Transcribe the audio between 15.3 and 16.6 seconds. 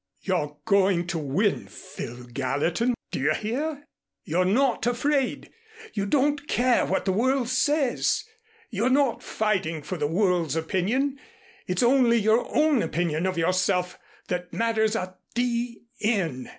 d n.